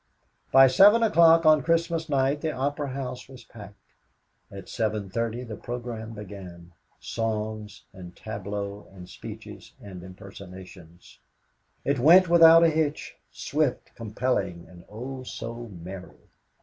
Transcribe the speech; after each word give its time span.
By 0.51 0.65
seven 0.65 1.03
o'clock 1.03 1.45
of 1.45 1.63
Christmas 1.63 2.09
night, 2.09 2.41
the 2.41 2.51
Opera 2.51 2.89
House 2.89 3.29
was 3.29 3.43
packed. 3.43 3.75
At 4.51 4.67
seven 4.67 5.11
thirty 5.11 5.43
the 5.43 5.55
program 5.55 6.13
began 6.13 6.73
songs 6.99 7.83
and 7.93 8.15
tableaux 8.15 8.87
and 8.91 9.07
speeches 9.07 9.73
and 9.79 10.01
impersonations. 10.01 11.19
It 11.85 11.99
went 11.99 12.29
without 12.29 12.63
a 12.63 12.71
hitch 12.71 13.15
swift, 13.29 13.93
compelling, 13.93 14.65
and, 14.67 14.85
oh, 14.89 15.21
so 15.21 15.67
merry. 15.71 16.17